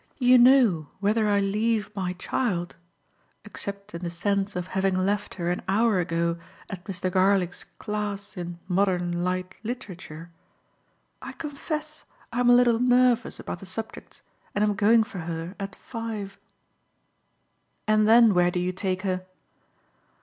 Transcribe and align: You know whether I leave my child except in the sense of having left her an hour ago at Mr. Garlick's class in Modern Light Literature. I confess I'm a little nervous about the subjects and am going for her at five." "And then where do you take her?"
You 0.17 0.39
know 0.39 0.87
whether 0.99 1.27
I 1.27 1.39
leave 1.39 1.95
my 1.95 2.13
child 2.13 2.75
except 3.45 3.93
in 3.93 4.01
the 4.03 4.09
sense 4.09 4.55
of 4.55 4.69
having 4.69 4.95
left 4.95 5.35
her 5.35 5.51
an 5.51 5.61
hour 5.67 5.99
ago 5.99 6.39
at 6.71 6.85
Mr. 6.85 7.11
Garlick's 7.11 7.65
class 7.77 8.35
in 8.35 8.57
Modern 8.67 9.23
Light 9.23 9.53
Literature. 9.61 10.31
I 11.21 11.33
confess 11.33 12.05
I'm 12.33 12.49
a 12.49 12.55
little 12.55 12.79
nervous 12.79 13.39
about 13.39 13.59
the 13.59 13.67
subjects 13.67 14.23
and 14.55 14.63
am 14.63 14.73
going 14.73 15.03
for 15.03 15.19
her 15.19 15.53
at 15.59 15.75
five." 15.75 16.35
"And 17.87 18.07
then 18.09 18.33
where 18.33 18.49
do 18.49 18.59
you 18.59 18.71
take 18.71 19.03
her?" 19.03 19.27